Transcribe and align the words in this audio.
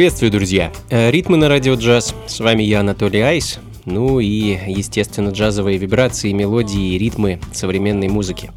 Приветствую, 0.00 0.30
друзья! 0.30 0.72
Э, 0.88 1.10
ритмы 1.10 1.36
на 1.36 1.50
радио 1.50 1.74
джаз. 1.74 2.14
С 2.26 2.40
вами 2.40 2.62
я, 2.62 2.80
Анатолий 2.80 3.20
Айс. 3.20 3.58
Ну 3.84 4.18
и, 4.18 4.58
естественно, 4.66 5.28
джазовые 5.28 5.76
вибрации, 5.76 6.32
мелодии 6.32 6.94
и 6.94 6.98
ритмы 6.98 7.38
современной 7.52 8.08
музыки. 8.08 8.50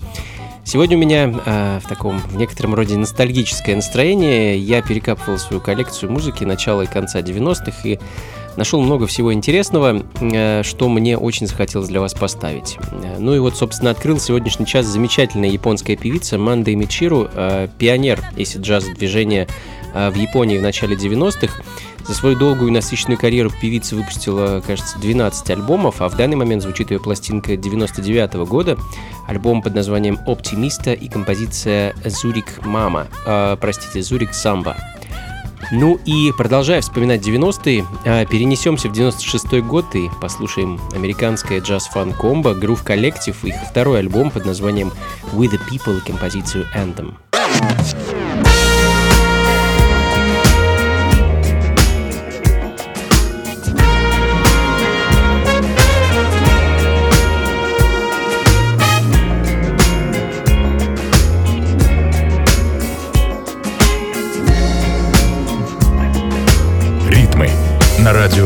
Сегодня 0.64 0.96
у 0.96 1.02
меня 1.02 1.34
э, 1.46 1.80
в 1.84 1.90
таком, 1.90 2.20
в 2.20 2.38
некотором 2.38 2.76
роде 2.76 2.96
ностальгическое 2.96 3.76
настроение. 3.76 4.58
Я 4.58 4.82
перекапывал 4.82 5.38
свою 5.38 5.62
коллекцию 5.62 6.14
музыки 6.14 6.46
начала 6.46 6.84
и 6.84 6.88
конца 6.88 7.20
90-х 7.20 7.90
и 7.90 8.00
нашел 8.56 8.82
много 8.82 9.06
всего 9.06 9.34
интересного, 9.34 10.02
э, 10.22 10.64
что 10.64 10.88
мне 10.88 11.18
очень 11.18 11.48
захотелось 11.48 11.90
для 11.90 12.00
вас 12.00 12.14
поставить. 12.14 12.78
Э, 12.92 13.18
ну 13.20 13.36
и 13.36 13.40
вот, 13.40 13.58
собственно, 13.58 13.92
открыл 13.92 14.18
сегодняшний 14.18 14.66
час 14.66 14.86
замечательная 14.86 15.50
японская 15.50 15.98
певица 15.98 16.38
Манда 16.38 16.74
Мичиру, 16.74 17.30
э, 17.34 17.68
пионер, 17.78 18.24
если 18.38 18.60
джаз 18.60 18.86
движения 18.86 19.50
в 19.94 20.16
Японии 20.16 20.58
в 20.58 20.62
начале 20.62 20.96
90-х. 20.96 21.62
За 22.06 22.14
свою 22.14 22.36
долгую 22.36 22.70
и 22.70 22.72
насыщенную 22.72 23.18
карьеру 23.18 23.50
певица 23.62 23.96
выпустила, 23.96 24.62
кажется, 24.66 25.00
12 25.00 25.50
альбомов, 25.52 26.02
а 26.02 26.10
в 26.10 26.18
данный 26.18 26.36
момент 26.36 26.62
звучит 26.62 26.92
ее 26.92 27.00
пластинка 27.00 27.56
99 27.56 28.36
-го 28.36 28.46
года, 28.46 28.78
альбом 29.28 29.62
под 29.62 29.76
названием 29.76 30.20
«Оптимиста» 30.28 30.94
и 30.94 31.08
композиция 31.08 31.96
«Зурик 32.06 32.66
Мама», 32.66 33.08
э, 33.26 33.58
простите, 33.60 34.02
«Зурик 34.02 34.34
Самба». 34.34 34.76
Ну 35.72 35.98
и 36.06 36.32
продолжая 36.38 36.82
вспоминать 36.82 37.26
90-е, 37.26 37.86
а, 38.06 38.26
перенесемся 38.26 38.90
в 38.90 38.92
96-й 38.92 39.62
год 39.62 39.96
и 39.96 40.10
послушаем 40.22 40.80
американское 40.94 41.62
джаз-фан 41.62 42.14
комбо 42.14 42.52
Groove 42.52 42.86
Collective, 42.86 43.36
их 43.44 43.56
второй 43.70 44.00
альбом 44.00 44.30
под 44.30 44.46
названием 44.46 44.92
«With 45.34 45.52
the 45.52 45.60
People» 45.70 46.02
композицию 46.06 46.66
«Anthem». 46.76 47.14
На 68.04 68.12
радио 68.12 68.43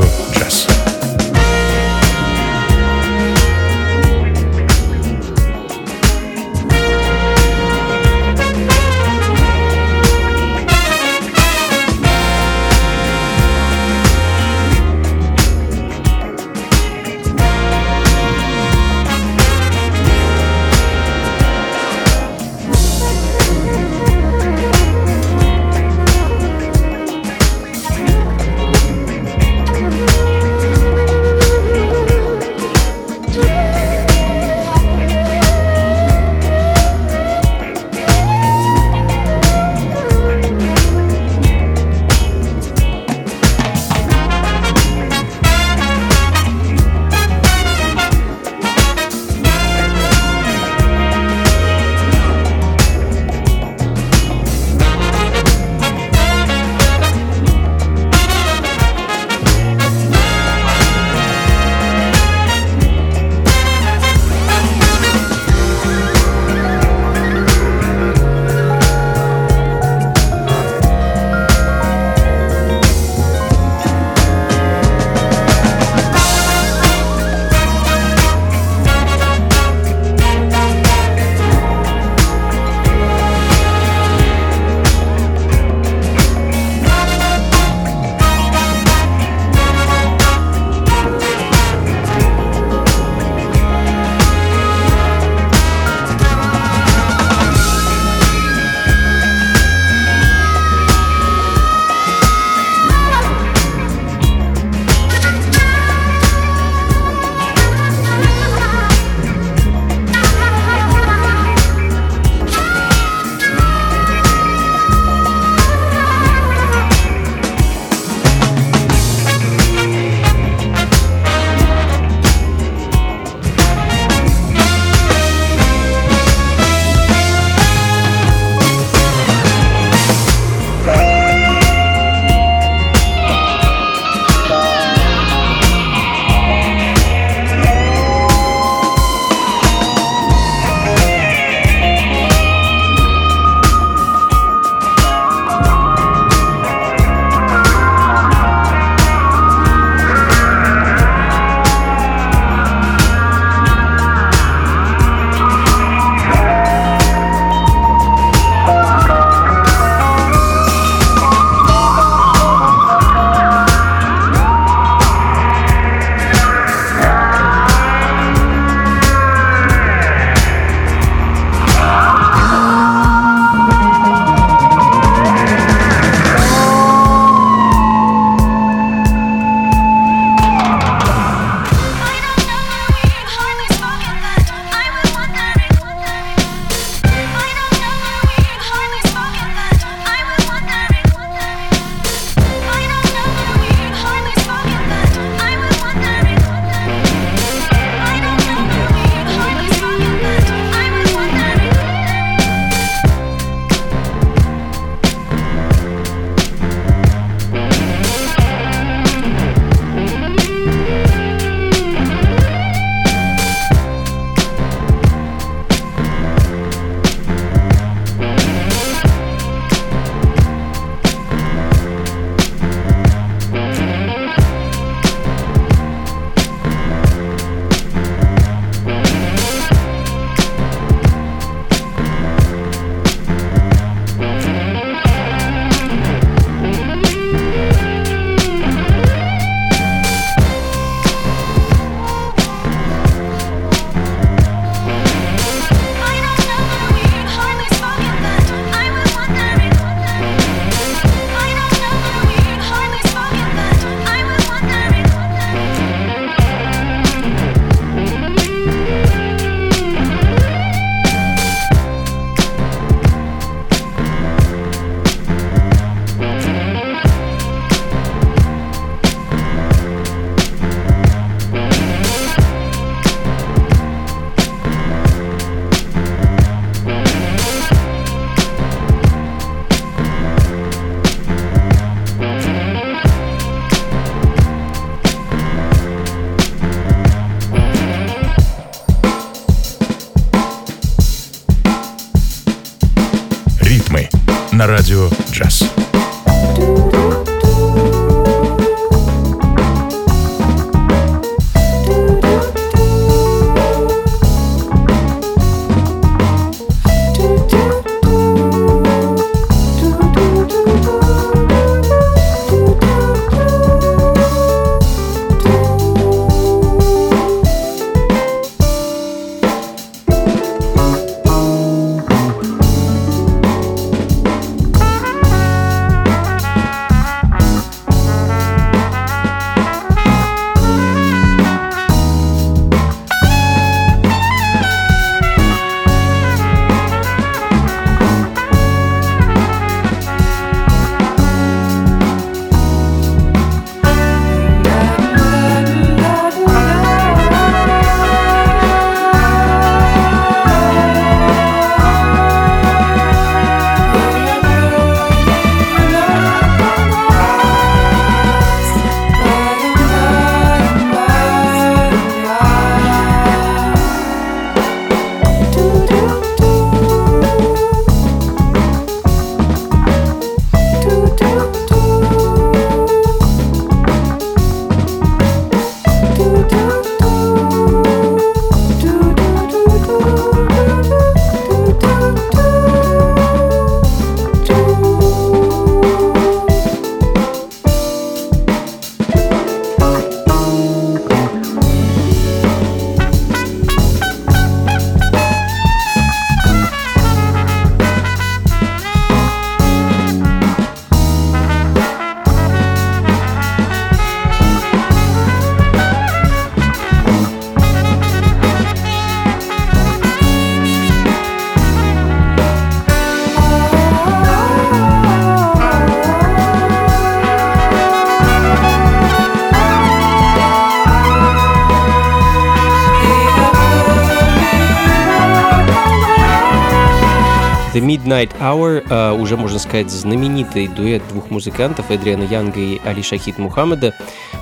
сказать, 429.77 429.91
знаменитый 429.91 430.67
дуэт 430.67 431.03
двух 431.10 431.29
музыкантов 431.29 431.91
Эдриана 431.91 432.24
Янга 432.24 432.60
и 432.60 432.79
Али 432.84 433.03
Шахид 433.03 433.38
Мухаммеда. 433.38 433.93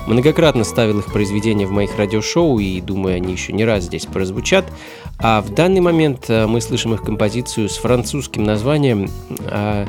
Многократно 0.06 0.64
ставил 0.64 1.00
их 1.00 1.12
произведения 1.12 1.66
в 1.66 1.72
моих 1.72 1.98
радиошоу 1.98 2.58
и, 2.58 2.80
думаю, 2.80 3.16
они 3.16 3.32
еще 3.32 3.52
не 3.52 3.66
раз 3.66 3.84
здесь 3.84 4.06
прозвучат. 4.06 4.64
А 5.18 5.42
в 5.42 5.50
данный 5.50 5.80
момент 5.80 6.26
э, 6.28 6.46
мы 6.46 6.62
слышим 6.62 6.94
их 6.94 7.02
композицию 7.02 7.68
с 7.68 7.76
французским 7.76 8.44
названием 8.44 9.10
э, 9.50 9.86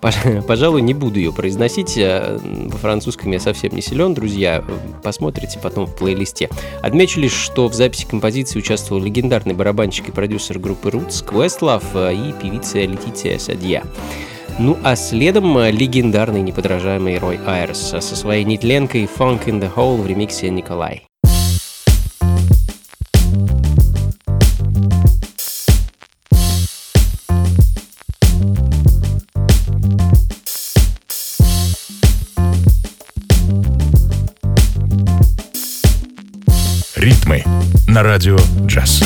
Пожалуй, 0.46 0.82
не 0.82 0.94
буду 0.94 1.18
ее 1.18 1.32
произносить. 1.32 1.96
Э, 1.98 2.38
во 2.42 2.78
французском 2.78 3.30
я 3.32 3.40
совсем 3.40 3.74
не 3.74 3.82
силен, 3.82 4.14
друзья. 4.14 4.64
Посмотрите 5.02 5.58
потом 5.58 5.86
в 5.86 5.94
плейлисте. 5.96 6.48
Отмечу 6.82 7.20
лишь, 7.20 7.32
что 7.32 7.68
в 7.68 7.74
записи 7.74 8.06
композиции 8.06 8.58
участвовал 8.58 9.02
легендарный 9.02 9.54
барабанщик 9.54 10.08
и 10.08 10.12
продюсер 10.12 10.58
группы 10.58 10.90
Roots 10.90 11.24
Questlove 11.26 11.82
э, 11.94 12.14
и 12.14 12.32
певица 12.32 12.78
Летиция 12.78 13.38
Садья. 13.38 13.84
Ну 14.60 14.76
а 14.82 14.96
следом 14.96 15.56
э, 15.56 15.70
легендарный 15.70 16.42
неподражаемый 16.42 17.16
Рой 17.18 17.38
Айрс 17.46 17.78
со 17.78 18.00
своей 18.00 18.42
нетленкой 18.42 19.04
Funk 19.04 19.44
in 19.46 19.60
the 19.60 19.72
Hole 19.72 20.02
в 20.02 20.06
ремиксе 20.06 20.50
Николай. 20.50 21.06
Ритмы 36.96 37.44
на 37.86 38.02
радио 38.02 38.36
джаз. 38.66 39.04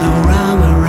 no 0.00 0.10
rhyme 0.22 0.83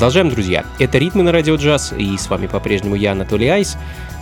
Продолжаем, 0.00 0.30
друзья. 0.30 0.64
Это 0.78 0.96
«Ритмы 0.96 1.22
на 1.22 1.30
радио 1.30 1.56
джаз», 1.56 1.92
и 1.94 2.16
с 2.16 2.30
вами 2.30 2.46
по-прежнему 2.46 2.94
я, 2.94 3.12
Анатолий 3.12 3.48
Айс. 3.48 3.76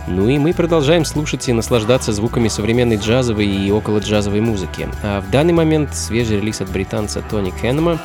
Ну 0.07 0.27
и 0.27 0.37
мы 0.37 0.53
продолжаем 0.53 1.05
слушать 1.05 1.47
и 1.47 1.53
наслаждаться 1.53 2.11
звуками 2.11 2.49
современной 2.49 2.97
джазовой 2.97 3.47
и 3.47 3.71
около 3.71 3.99
джазовой 3.99 4.41
музыки. 4.41 4.89
А 5.03 5.21
в 5.21 5.31
данный 5.31 5.53
момент 5.53 5.95
свежий 5.95 6.41
релиз 6.41 6.59
от 6.59 6.69
британца 6.69 7.21
Тони 7.21 7.51
Кеннема, 7.61 7.97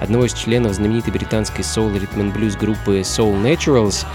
одного 0.00 0.24
из 0.24 0.32
членов 0.32 0.72
знаменитой 0.72 1.12
британской 1.12 1.64
соул 1.64 1.92
ритм 1.92 2.30
блюз 2.30 2.56
группы 2.56 3.00
Soul 3.00 3.42
Naturals, 3.42 4.06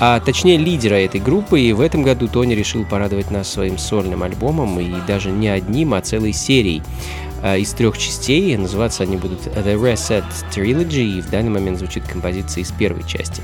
а 0.00 0.18
точнее 0.18 0.56
лидера 0.56 0.94
этой 0.94 1.20
группы, 1.20 1.60
и 1.60 1.72
в 1.72 1.80
этом 1.80 2.02
году 2.02 2.26
Тони 2.26 2.54
решил 2.54 2.84
порадовать 2.84 3.30
нас 3.30 3.48
своим 3.48 3.78
сольным 3.78 4.22
альбомом, 4.22 4.80
и 4.80 4.90
даже 5.06 5.30
не 5.30 5.48
одним, 5.48 5.94
а 5.94 6.00
целой 6.00 6.32
серией. 6.32 6.82
Э, 7.42 7.58
из 7.58 7.72
трех 7.72 7.96
частей. 7.96 8.56
Называться 8.56 9.02
они 9.02 9.16
будут 9.16 9.46
The 9.46 9.74
Reset 9.74 10.24
Trilogy, 10.50 11.18
и 11.18 11.20
в 11.20 11.30
данный 11.30 11.50
момент 11.50 11.78
звучит 11.78 12.04
композиция 12.04 12.62
из 12.62 12.70
первой 12.72 13.06
части. 13.06 13.42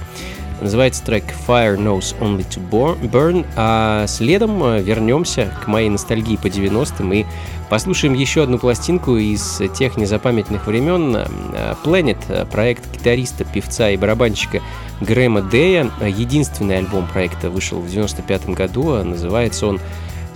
Называется 0.60 1.04
трек 1.04 1.24
Fire 1.46 1.76
Knows 1.76 2.18
Only 2.18 2.46
to 2.48 3.10
Burn, 3.10 3.46
а 3.56 4.06
следом 4.06 4.62
э, 4.64 4.82
вернемся 4.82 5.52
к 5.62 5.66
моей 5.66 5.90
ностальгии 5.90 6.36
по 6.36 6.46
90-м 6.46 7.12
и 7.12 7.26
послушаем 7.68 8.14
еще 8.14 8.42
одну 8.42 8.58
пластинку 8.58 9.16
из 9.16 9.60
тех 9.76 9.96
незапамятных 9.96 10.66
времен. 10.66 11.14
Э, 11.16 11.74
Planet, 11.84 12.46
проект 12.50 12.90
гитариста, 12.90 13.44
певца 13.44 13.90
и 13.90 13.96
барабанщика 13.96 14.62
Грэма 15.00 15.42
Дэя. 15.42 15.90
Единственный 16.00 16.78
альбом 16.78 17.06
проекта 17.06 17.50
вышел 17.50 17.80
в 17.80 17.90
95 17.90 18.50
году, 18.50 18.92
а 18.92 19.04
называется 19.04 19.66
он 19.66 19.78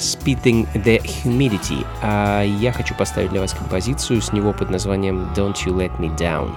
Spitting 0.00 0.66
the 0.74 1.00
Humidity. 1.02 1.87
А 2.02 2.42
я 2.42 2.72
хочу 2.72 2.94
поставить 2.94 3.30
для 3.30 3.40
вас 3.40 3.52
композицию 3.52 4.20
с 4.20 4.33
него 4.33 4.52
под 4.52 4.70
названием 4.70 5.30
Don't 5.35 5.56
You 5.64 5.74
Let 5.74 5.98
Me 5.98 6.14
Down. 6.16 6.56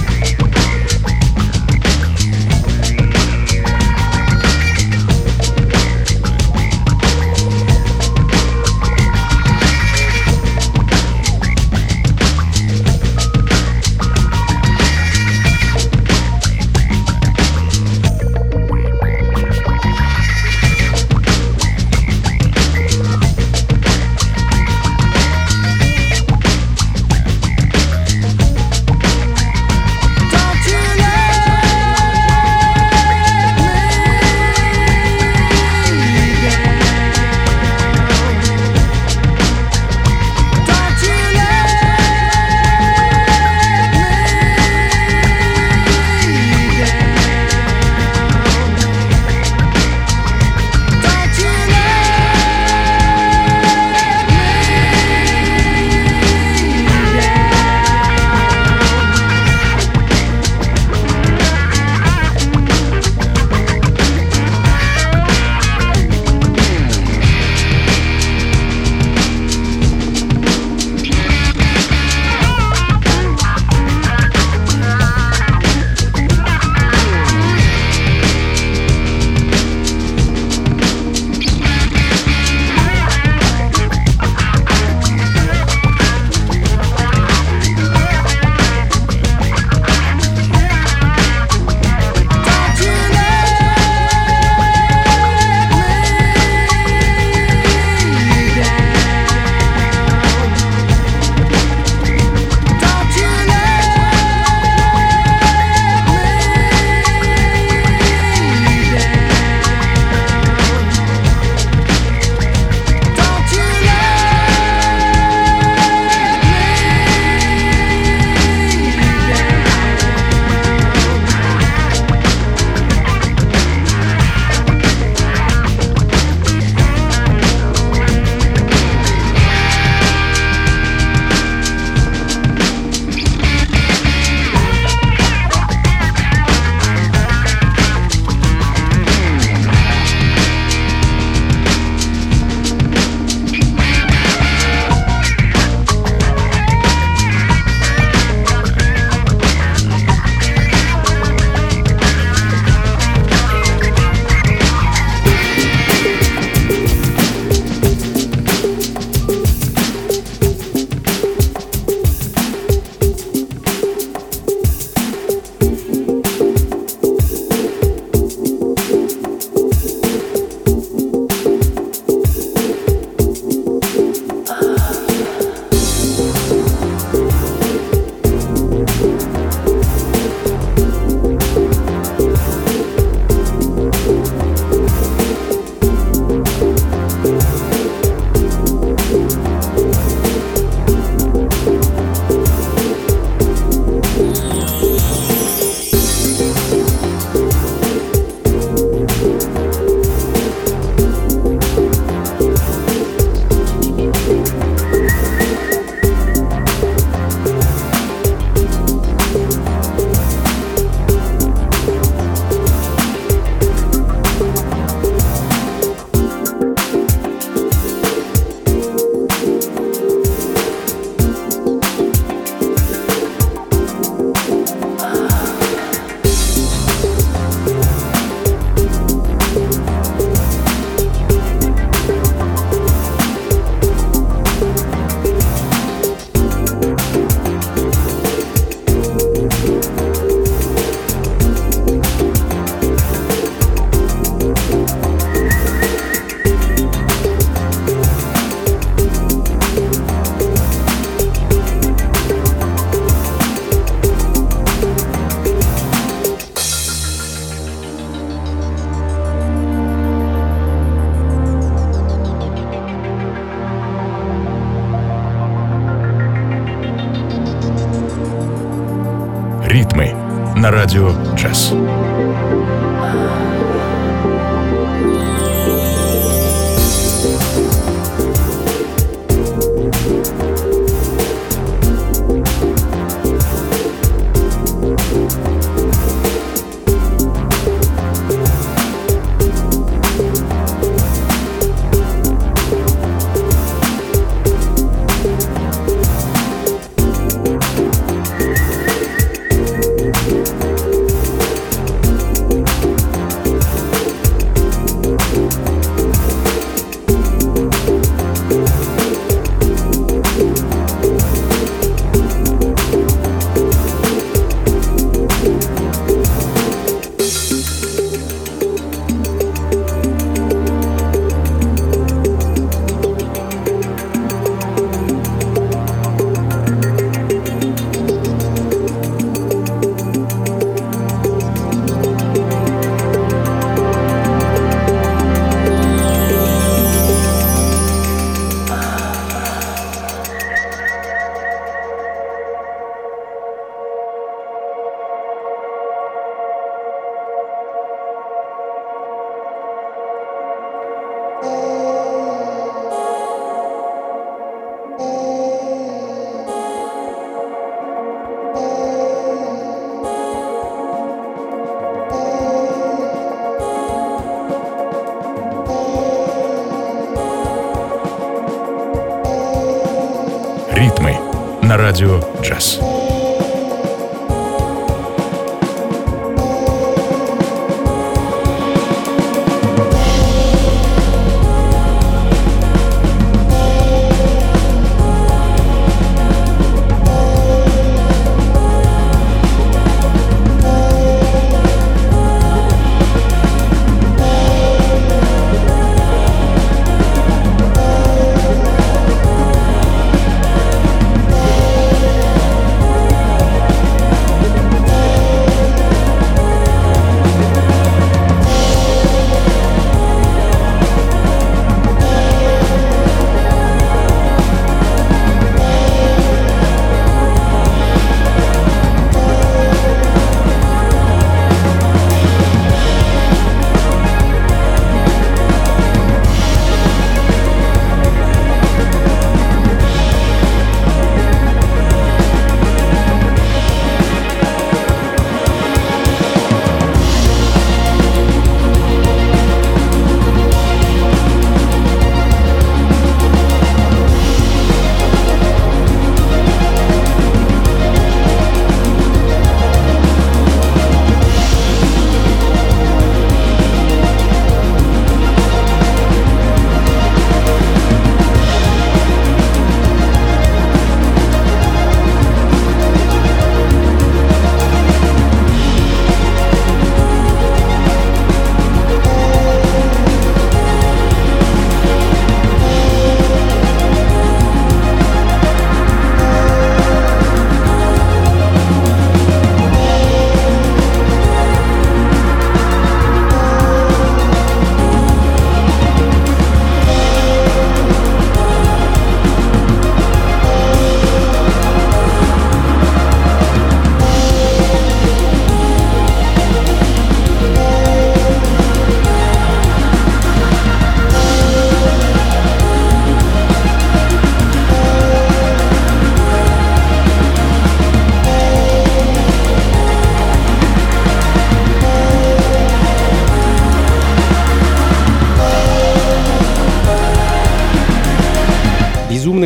На 270.55 270.71
радио 270.71 271.11
джаз. 271.35 271.73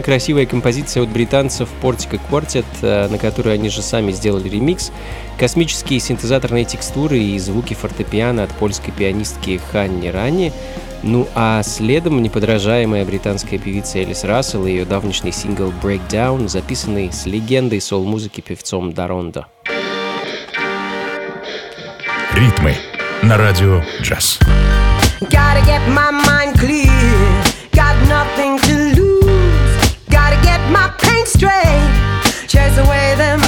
Красивая 0.06 0.46
композиция 0.46 1.02
от 1.02 1.10
британцев 1.10 1.68
Portico 1.82 2.20
Quartet, 2.30 2.66
э, 2.84 3.08
на 3.08 3.18
которую 3.18 3.56
они 3.56 3.70
же 3.70 3.82
сами 3.82 4.12
сделали 4.12 4.48
ремикс. 4.48 4.92
Космические 5.40 6.00
синтезаторные 6.00 6.64
текстуры 6.64 7.18
и 7.18 7.40
звуки 7.40 7.74
фортепиано 7.74 8.44
от 8.44 8.52
польской 8.52 8.94
пианистки 8.94 9.60
Ханни 9.72 10.10
Ранни. 10.10 10.54
Ну 11.02 11.28
а 11.34 11.64
следом 11.64 12.22
неподражаемая 12.22 13.04
британская 13.04 13.58
певица 13.58 13.98
Элис 13.98 14.24
Рассел 14.24 14.68
и 14.68 14.72
ее 14.72 14.86
давнишний 14.86 15.32
сингл 15.32 15.74
Breakdown, 15.82 16.48
записанный 16.50 17.12
с 17.12 17.26
легендой 17.26 17.82
сол-музыки 17.82 18.42
певцом 18.42 18.94
Дарондо. 18.94 19.48
Ритмы 22.34 22.76
на 23.24 23.38
радио 23.38 23.82
джаз. 24.02 24.40
Gotta 25.32 25.66
get 25.66 25.82
my 25.90 26.12
mind 26.12 26.54
clear, 26.60 27.44
got 27.72 27.96
nothing 28.08 28.60
to 28.60 28.95
straight, 31.26 32.48
chase 32.48 32.78
away 32.78 33.16
them 33.16 33.45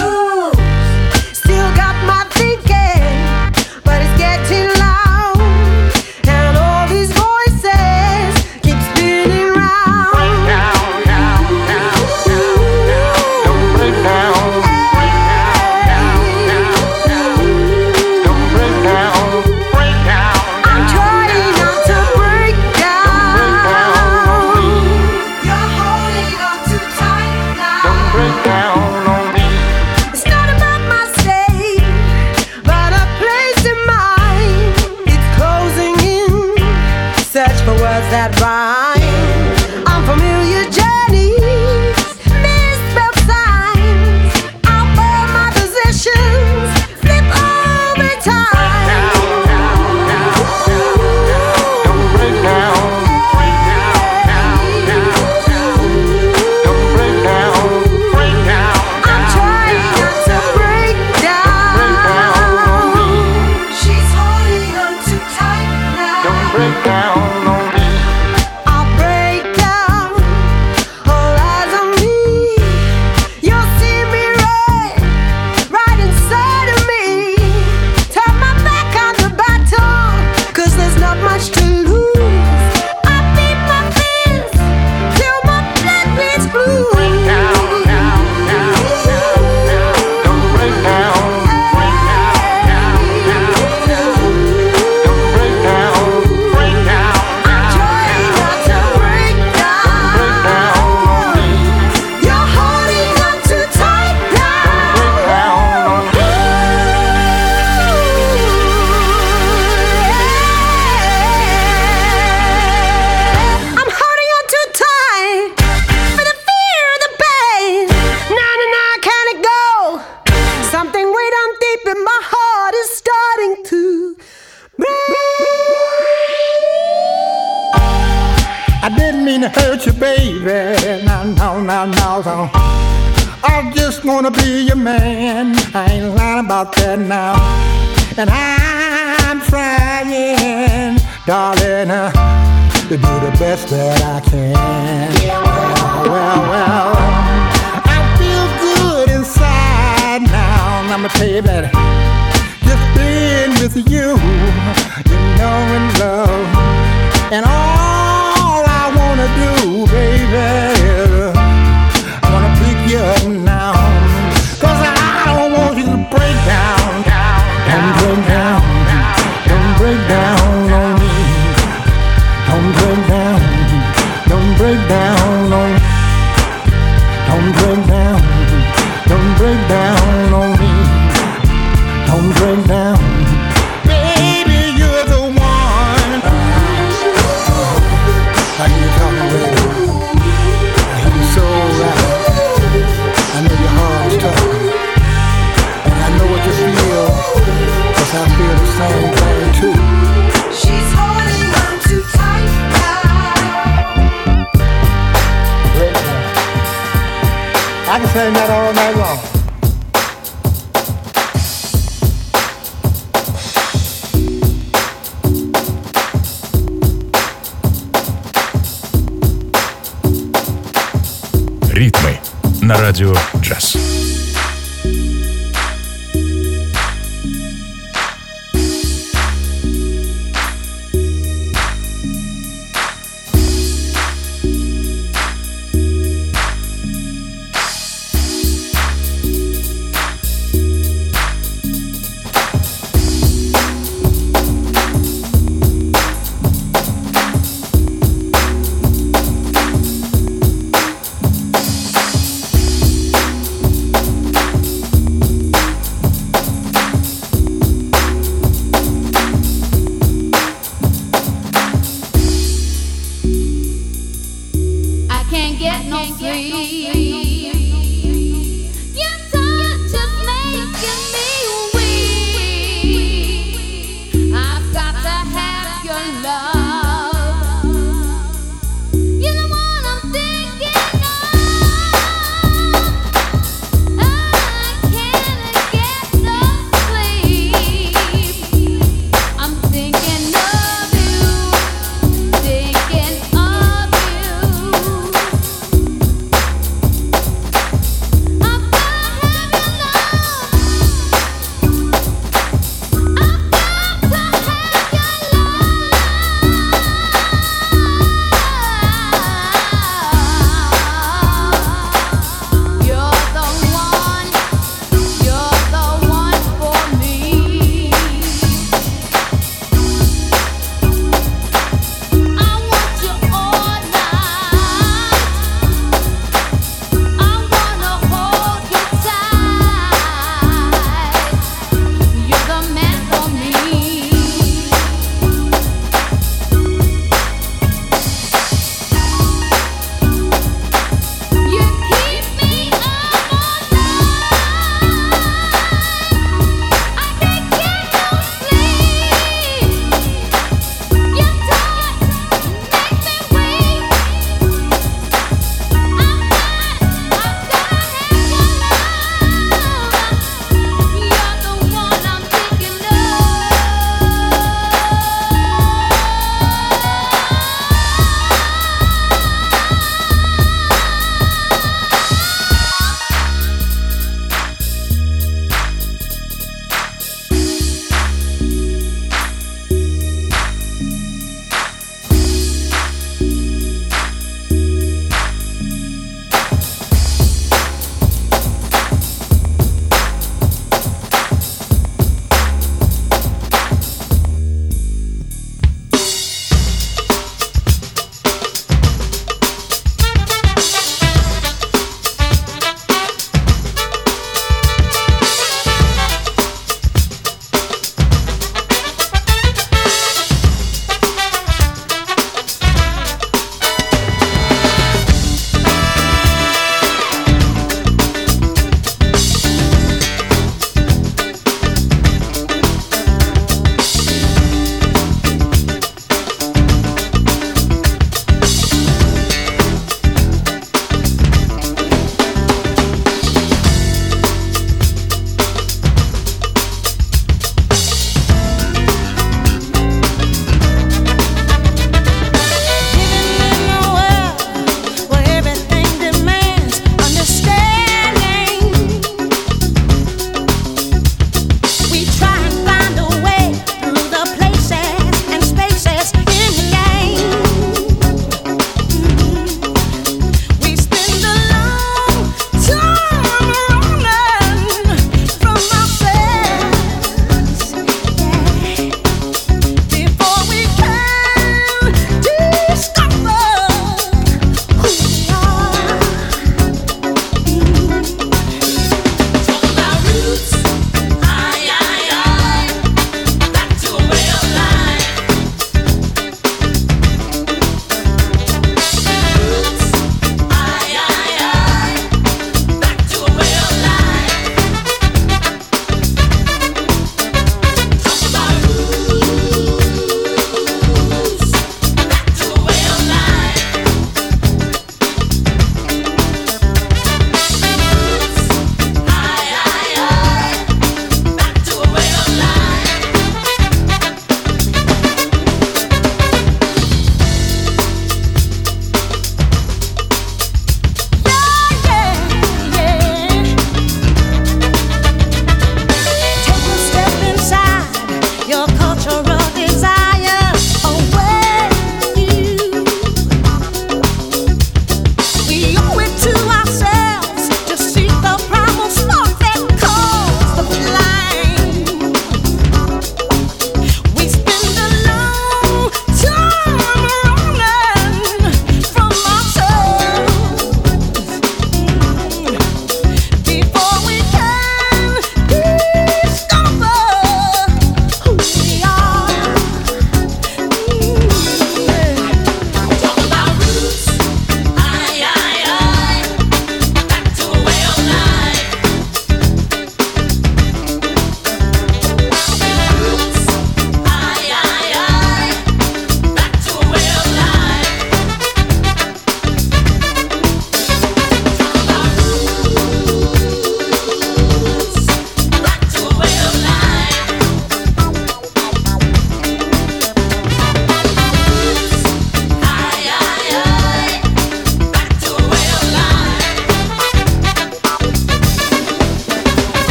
Now. 66.88 67.17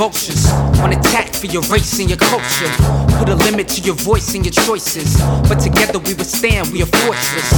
Vultures. 0.00 0.46
On 0.80 0.90
attack 0.94 1.28
for 1.34 1.44
your 1.44 1.60
race 1.64 2.00
and 2.00 2.08
your 2.08 2.16
culture. 2.16 2.72
Put 3.18 3.28
a 3.28 3.34
limit 3.34 3.68
to 3.68 3.82
your 3.82 3.96
voice 3.96 4.34
and 4.34 4.42
your 4.42 4.56
choices. 4.64 5.20
But 5.46 5.60
together 5.60 5.98
we 5.98 6.14
withstand, 6.14 6.72
we 6.72 6.80
are 6.80 6.92
fortress. 7.04 7.48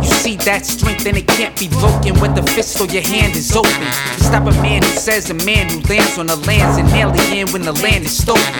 You 0.00 0.08
see 0.22 0.36
that 0.46 0.64
strength 0.64 1.04
and 1.06 1.16
it 1.16 1.26
can't 1.26 1.58
be 1.58 1.66
broken 1.82 2.14
when 2.20 2.36
the 2.36 2.44
fist 2.54 2.80
or 2.80 2.86
your 2.86 3.02
hand 3.02 3.34
is 3.34 3.50
open. 3.56 3.82
You 4.14 4.22
stop 4.30 4.46
a 4.46 4.54
man 4.62 4.84
who 4.84 4.90
says 4.90 5.28
a 5.30 5.34
man 5.42 5.68
who 5.70 5.80
lands 5.92 6.18
on 6.18 6.28
the 6.28 6.36
land's 6.46 6.78
an 6.78 6.86
alien 6.94 7.50
when 7.50 7.62
the 7.62 7.72
land 7.82 8.04
is 8.04 8.16
stolen. 8.16 8.54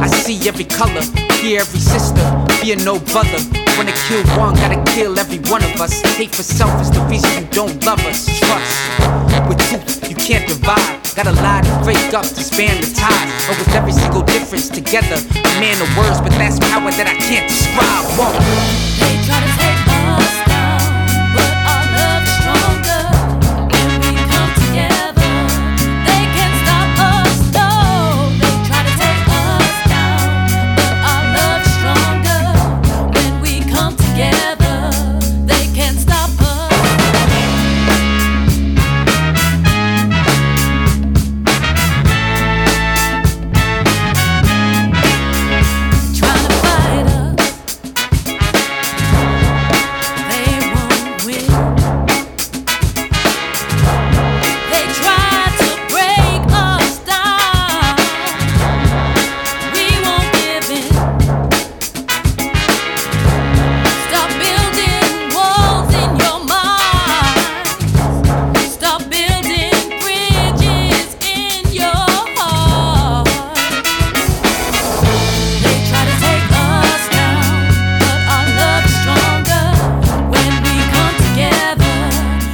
I 0.00 0.08
see 0.08 0.48
every 0.48 0.64
color, 0.64 1.02
hear 1.42 1.60
every 1.60 1.80
sister, 1.80 2.24
fear 2.62 2.76
no 2.76 2.98
brother. 3.00 3.65
Wanna 3.76 3.92
kill 4.08 4.24
one, 4.40 4.54
gotta 4.54 4.82
kill 4.92 5.18
every 5.18 5.38
one 5.50 5.62
of 5.62 5.78
us. 5.80 6.00
Hate 6.16 6.34
for 6.34 6.42
self 6.42 6.80
is 6.80 6.90
the 6.90 7.00
reason 7.10 7.28
you 7.44 7.46
don't 7.50 7.84
love 7.84 8.00
us. 8.06 8.24
Trust. 8.40 9.48
With 9.48 9.58
truth, 9.68 10.08
you 10.08 10.16
can't 10.16 10.48
divide. 10.48 10.98
Gotta 11.14 11.32
lie 11.32 11.60
to 11.60 11.84
break 11.84 12.14
up, 12.14 12.24
to 12.24 12.42
span 12.42 12.80
the 12.80 12.88
ties. 12.94 13.46
But 13.46 13.58
with 13.58 13.74
every 13.74 13.92
single 13.92 14.22
difference 14.22 14.70
together, 14.70 15.16
a 15.16 15.60
man 15.60 15.76
of 15.82 15.94
words, 15.96 16.20
but 16.22 16.32
that's 16.32 16.58
power 16.58 16.90
that 16.90 17.06
I 17.06 17.16
can't 17.20 17.48
describe. 17.48 18.04
Whoa. 18.16 19.55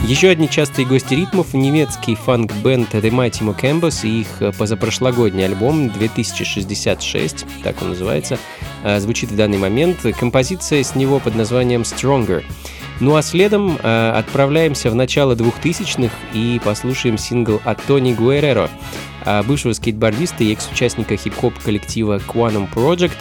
Еще 0.05 0.31
одни 0.31 0.51
частые 0.51 0.85
гости 0.85 1.15
ритмов— 1.15 1.49
немецкий 1.55 2.17
фанк-бенд 2.17 2.93
The 2.93 3.11
Mighty 3.11 3.43
Mocambos 3.43 4.05
и 4.05 4.23
их 4.23 4.27
э, 4.41 4.51
позапрошлогодний 4.51 5.45
альбом 5.45 5.91
2066, 5.91 7.47
так 7.63 7.81
он 7.81 7.91
называется, 7.91 8.37
э, 8.83 8.99
звучит 8.99 9.31
в 9.31 9.37
данный 9.37 9.59
момент. 9.59 9.99
Композиция 10.19 10.83
с 10.83 10.97
него 10.97 11.21
под 11.21 11.37
названием 11.37 11.83
Stronger. 11.83 12.43
Ну 12.99 13.15
а 13.15 13.23
следом 13.23 13.79
э, 13.81 14.11
отправляемся 14.11 14.91
в 14.91 14.97
начало 14.97 15.37
2000-х 15.37 16.13
и 16.35 16.61
послушаем 16.65 17.17
сингл 17.17 17.61
от 17.65 17.81
Тони 17.85 18.13
Гуэреро, 18.13 18.71
э, 19.25 19.43
бывшего 19.45 19.73
скейтбордиста 19.73 20.43
и 20.43 20.53
экс-участника 20.53 21.17
хип-хоп 21.17 21.55
коллектива 21.61 22.19
Quantum 22.19 22.69
Project. 22.75 23.17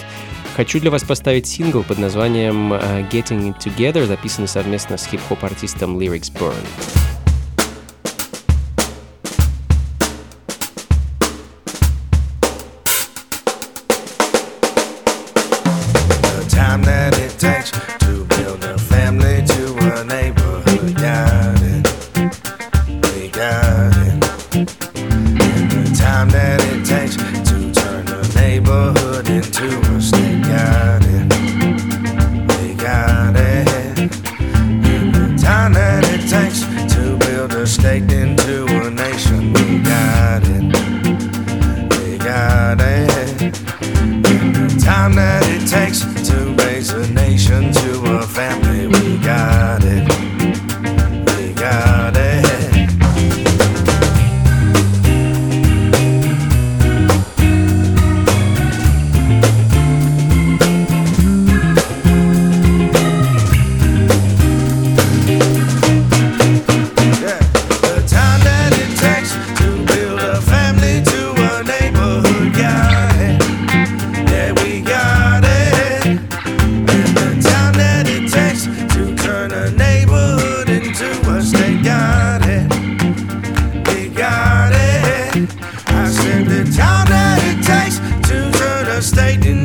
Хочу 0.62 0.80
для 0.80 0.92
вас 0.92 1.04
поставить 1.04 1.48
сингл 1.48 1.82
под 1.82 1.98
названием 1.98 2.72
э, 2.72 3.02
Getting 3.12 3.52
It 3.52 3.58
Together, 3.58 4.06
записанный 4.06 4.48
совместно 4.48 4.96
с 4.96 5.08
хип-хоп 5.08 5.44
артистом 5.44 5.98
Lyrics 5.98 6.32
Burn. 6.32 7.21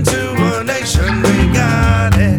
To 0.07 0.61
a 0.61 0.65
nation. 0.65 1.23
We 1.23 1.53
got 1.53 2.17
it. 2.19 2.36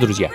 Ж, 0.00 0.04
друзья, 0.04 0.30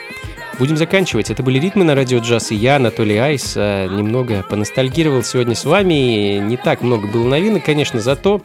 будем 0.59 0.77
заканчивать. 0.77 1.29
Это 1.29 1.43
были 1.43 1.59
ритмы 1.59 1.83
на 1.83 1.95
радио 1.95 2.19
джаз, 2.19 2.51
и 2.51 2.55
я, 2.55 2.77
Анатолий 2.77 3.17
Айс, 3.17 3.53
э, 3.55 3.87
немного 3.87 4.43
поностальгировал 4.43 5.23
сегодня 5.23 5.55
с 5.55 5.65
вами. 5.65 6.37
Не 6.39 6.57
так 6.57 6.81
много 6.81 7.07
было 7.07 7.27
новинок, 7.27 7.65
конечно, 7.65 7.99
зато 7.99 8.41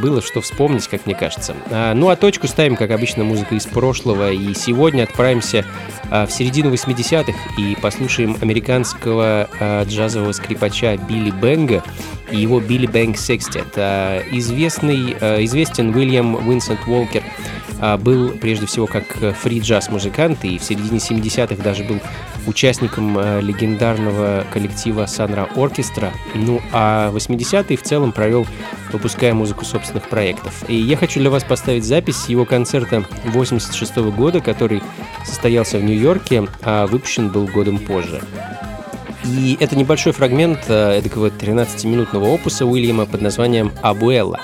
было 0.00 0.20
что 0.20 0.40
вспомнить, 0.40 0.88
как 0.88 1.06
мне 1.06 1.14
кажется. 1.14 1.54
А, 1.70 1.94
Ну 1.94 2.08
а 2.08 2.16
точку 2.16 2.48
ставим, 2.48 2.76
как 2.76 2.90
обычно, 2.90 3.24
музыка 3.24 3.54
из 3.54 3.66
прошлого. 3.66 4.32
И 4.32 4.54
сегодня 4.54 5.04
отправимся 5.04 5.64
а, 6.10 6.26
в 6.26 6.32
середину 6.32 6.72
80-х 6.72 7.32
и 7.58 7.76
послушаем 7.80 8.36
американского 8.40 9.48
джазового 9.86 10.32
скрипача 10.32 10.96
Билли 10.96 11.30
Бенга 11.30 11.84
и 12.30 12.38
его 12.38 12.58
Билли 12.60 12.86
Бэнг 12.86 13.16
Секстет. 13.16 13.76
Известный, 13.76 15.12
известен 15.44 15.94
Уильям 15.94 16.34
Уинсент 16.48 16.80
Уолкер 16.86 17.22
был 17.98 18.30
прежде 18.30 18.66
всего 18.66 18.86
как 18.86 19.04
фри-джаз 19.42 19.90
музыкант 19.90 20.44
и 20.44 20.58
в 20.58 20.64
середине 20.64 20.98
70-х 20.98 21.62
даже 21.62 21.84
был 21.84 22.00
участником 22.46 23.16
а, 23.18 23.40
легендарного 23.40 24.44
коллектива 24.52 25.06
Санра 25.06 25.48
Оркестра. 25.56 26.12
Ну 26.34 26.60
а 26.72 27.10
80-е 27.12 27.76
в 27.76 27.82
целом 27.82 28.12
провел, 28.12 28.46
выпуская 28.92 29.34
музыку 29.34 29.64
собственных 29.64 30.08
проектов. 30.08 30.64
И 30.68 30.74
я 30.74 30.96
хочу 30.96 31.20
для 31.20 31.30
вас 31.30 31.44
поставить 31.44 31.84
запись 31.84 32.26
его 32.28 32.44
концерта 32.44 33.04
86 33.26 33.96
года, 33.96 34.40
который 34.40 34.82
состоялся 35.24 35.78
в 35.78 35.84
Нью-Йорке, 35.84 36.46
а 36.62 36.86
выпущен 36.86 37.30
был 37.30 37.46
годом 37.46 37.78
позже. 37.78 38.20
И 39.24 39.56
это 39.58 39.74
небольшой 39.74 40.12
фрагмент 40.12 40.60
э, 40.68 40.98
эдакого 40.98 41.28
13-минутного 41.28 42.26
опуса 42.26 42.66
Уильяма 42.66 43.06
под 43.06 43.22
названием 43.22 43.72
«Абуэлла». 43.80 44.40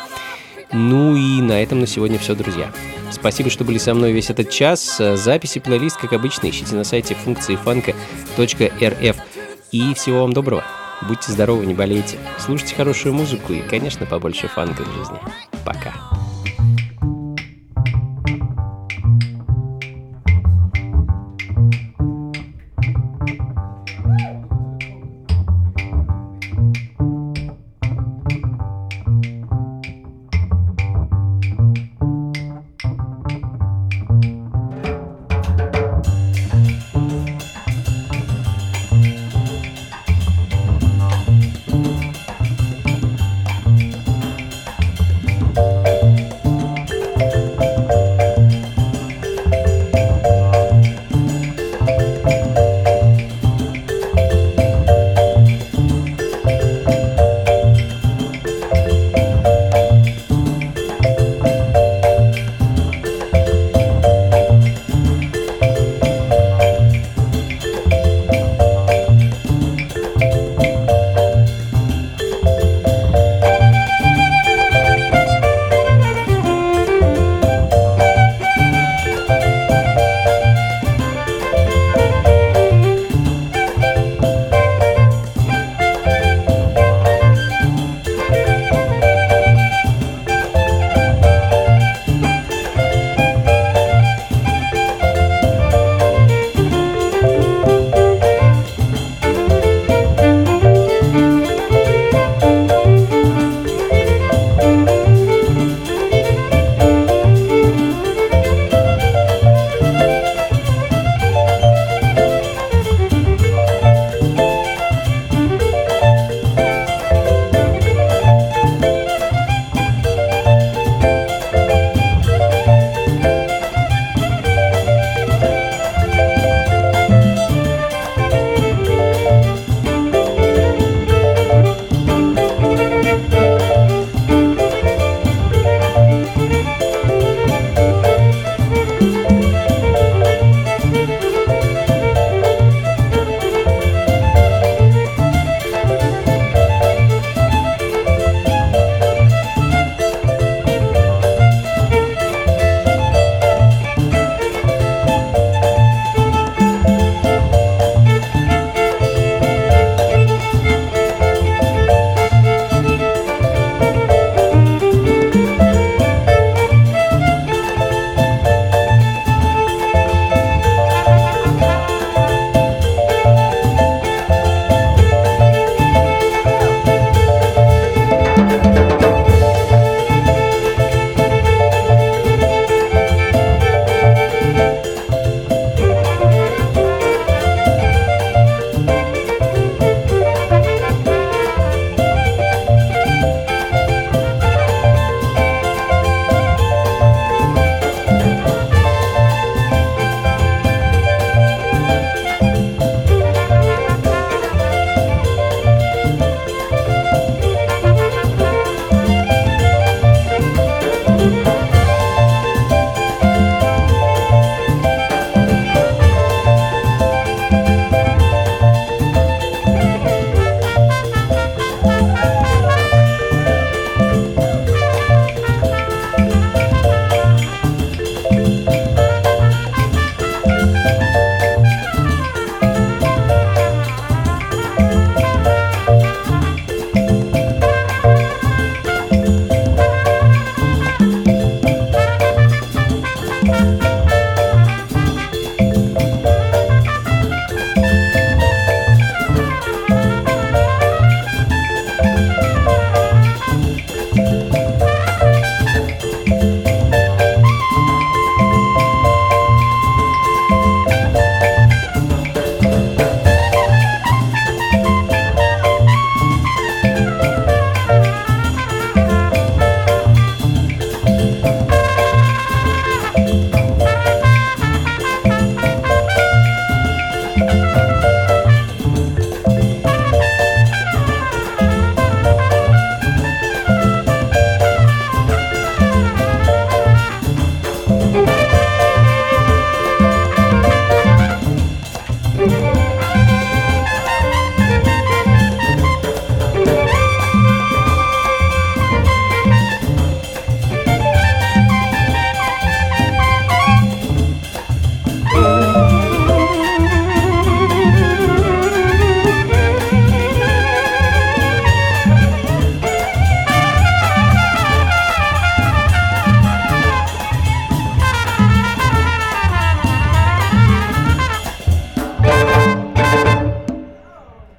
Ну 0.73 1.17
и 1.17 1.43
на 1.43 1.63
этом 1.63 1.81
на 1.81 1.87
сегодня 1.87 2.19
все, 2.19 2.35
друзья. 2.35 2.71
Спасибо, 3.21 3.51
что 3.51 3.65
были 3.65 3.79
со 3.79 3.95
мной 3.95 4.13
весь 4.13 4.31
этот 4.31 4.51
час. 4.51 5.01
Записи, 5.15 5.61
плейлист, 5.61 5.99
как 5.99 6.13
обычно, 6.15 6.49
ищите 6.49 6.75
на 6.75 6.85
сайте 6.85 7.15
функции 7.15 7.57
фанка.рф. 7.57 9.17
И 9.73 9.95
всего 9.95 10.23
вам 10.23 10.33
доброго. 10.33 10.65
Будьте 11.07 11.33
здоровы, 11.33 11.65
не 11.67 11.75
болейте. 11.75 12.19
Слушайте 12.39 12.75
хорошую 12.75 13.15
музыку 13.15 13.53
и, 13.53 13.61
конечно, 13.61 14.07
побольше 14.07 14.49
фанка 14.49 14.83
в 14.83 14.93
жизни. 14.95 15.19
Пока. 15.65 16.20